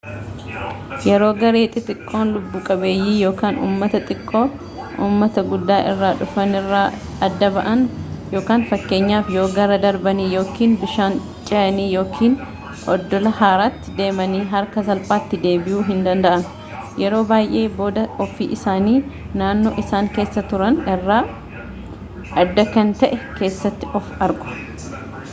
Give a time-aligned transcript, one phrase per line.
[1.07, 4.45] yeroo gareen xixiqqoo lubbu qabeeyyii ummata xiqqoo
[5.07, 11.19] ummata gudda irra dhufani irraa adda ba’ani fakkeenyaaf yoo gaara darbanii yookin bishaan
[11.49, 12.39] chehani yookin
[12.95, 16.45] oddola haaratti demani akka salphaatti deebiyuu hin danda’an
[17.05, 18.95] yeroo baayyee booda ofii isaanii
[19.43, 21.19] naannoo isaan keessa turan irra
[22.45, 24.57] adda kan ta’e keessatti of argu